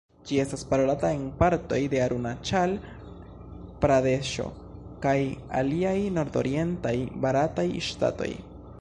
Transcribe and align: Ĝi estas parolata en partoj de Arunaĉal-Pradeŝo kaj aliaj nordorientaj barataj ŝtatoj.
Ĝi 0.27 0.37
estas 0.43 0.61
parolata 0.69 1.09
en 1.17 1.25
partoj 1.41 1.77
de 1.93 1.99
Arunaĉal-Pradeŝo 2.05 4.49
kaj 5.07 5.17
aliaj 5.63 5.97
nordorientaj 6.19 6.97
barataj 7.27 7.69
ŝtatoj. 7.91 8.33